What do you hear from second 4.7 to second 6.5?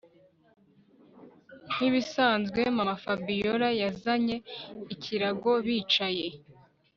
ikirago bicaye